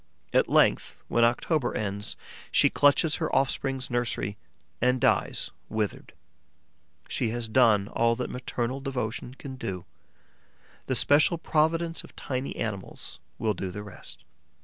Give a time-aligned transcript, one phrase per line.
[0.33, 2.15] At length, when October ends,
[2.51, 4.35] she clutches her offspring's nursery
[4.81, 6.13] and dies withered.
[7.07, 9.85] She has done all that maternal devotion can do;
[10.87, 14.23] the special providence of tiny animals will do the rest.